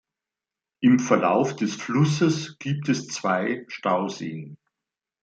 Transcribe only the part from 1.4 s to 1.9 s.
des